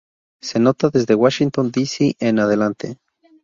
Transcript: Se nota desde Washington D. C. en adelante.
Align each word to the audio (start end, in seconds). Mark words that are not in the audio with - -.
Se 0.41 0.57
nota 0.59 0.89
desde 0.89 1.13
Washington 1.13 1.69
D. 1.71 1.85
C. 1.85 2.15
en 2.19 2.39
adelante. 2.39 2.97